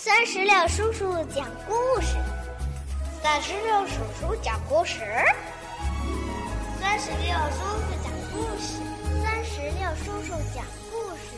[0.00, 2.14] 三十六叔叔讲故事，
[3.20, 5.00] 三十六叔叔讲故事，
[6.80, 8.78] 三十六叔叔讲故事，
[9.24, 11.34] 三十六叔叔讲故事。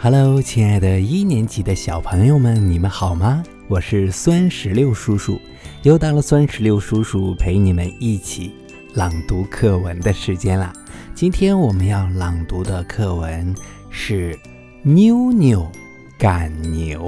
[0.00, 3.40] Hello，亲爱的一年级的小朋友们，你们好吗？
[3.68, 5.40] 我是酸石榴叔叔，
[5.84, 8.52] 又到了酸石榴叔叔陪你们一起
[8.94, 10.72] 朗读课文的时间啦。
[11.14, 13.54] 今天我们要朗读的课文
[13.88, 14.34] 是
[14.82, 15.70] 《妞妞
[16.18, 17.00] 赶牛》，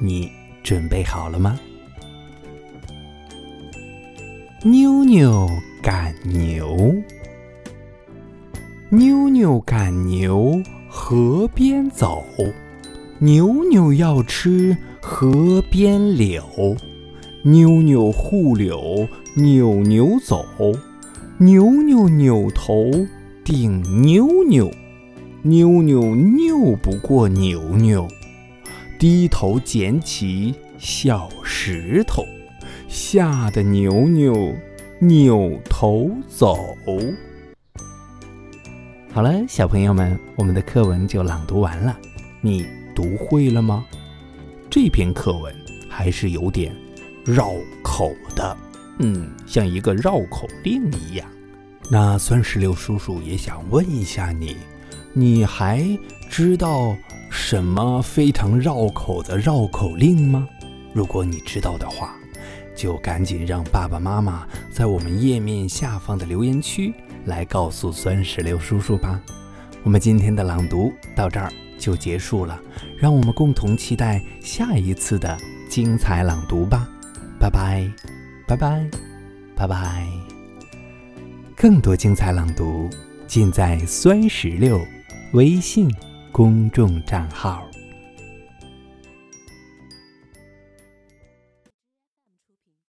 [0.00, 0.30] 你
[0.62, 1.58] 准备好了吗？
[4.64, 5.48] 妞妞
[5.82, 6.94] 赶牛，
[8.90, 12.24] 妞妞赶牛河边走，
[13.18, 16.44] 牛牛要吃河边柳，
[17.44, 20.44] 妞妞护柳扭扭走，
[21.38, 22.90] 扭扭扭头。
[23.44, 24.70] 顶妞妞，
[25.42, 28.06] 妞妞拗不过牛牛，
[29.02, 32.24] 低头捡起小石头，
[32.86, 34.54] 吓得牛牛
[35.00, 36.56] 扭头走。
[39.12, 41.98] 好了，小朋友们，我们的课文就朗读完了，
[42.40, 43.84] 你读会了吗？
[44.70, 45.52] 这篇课文
[45.88, 46.72] 还是有点
[47.24, 47.50] 绕
[47.82, 48.56] 口的，
[49.00, 51.28] 嗯，像一个绕口令一样。
[51.90, 54.56] 那酸石榴叔叔也想问一下你，
[55.12, 55.84] 你还
[56.30, 56.96] 知道
[57.32, 60.46] 什么非常绕口的绕口令吗？
[60.92, 62.14] 如果你知道的话，
[62.76, 66.92] 就赶紧让爸爸妈妈在我们页面下方的留言区
[67.24, 69.18] 来告诉酸石榴叔叔吧。
[69.82, 72.60] 我们今天的朗读到这儿就结束了，
[72.98, 75.34] 让我们共同期待下一次的
[75.70, 76.86] 精彩朗读吧。
[77.40, 77.90] 拜拜，
[78.46, 78.90] 拜拜，
[79.56, 80.06] 拜拜。
[81.56, 82.90] 更多精彩朗读，
[83.26, 84.78] 尽在酸石榴
[85.32, 85.90] 微信
[86.32, 87.71] 公众账号。